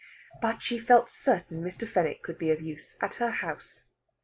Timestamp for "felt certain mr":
0.79-1.87